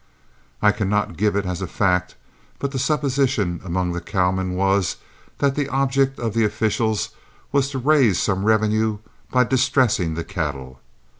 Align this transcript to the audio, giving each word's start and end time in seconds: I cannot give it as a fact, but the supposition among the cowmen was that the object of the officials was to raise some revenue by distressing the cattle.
I 0.63 0.71
cannot 0.71 1.15
give 1.15 1.35
it 1.35 1.45
as 1.45 1.61
a 1.61 1.67
fact, 1.67 2.15
but 2.57 2.71
the 2.71 2.79
supposition 2.79 3.61
among 3.63 3.91
the 3.91 4.01
cowmen 4.01 4.55
was 4.55 4.95
that 5.37 5.53
the 5.53 5.69
object 5.69 6.17
of 6.17 6.33
the 6.33 6.43
officials 6.43 7.09
was 7.51 7.69
to 7.69 7.77
raise 7.77 8.17
some 8.19 8.43
revenue 8.43 8.97
by 9.29 9.43
distressing 9.43 10.15
the 10.15 10.23
cattle. 10.23 10.79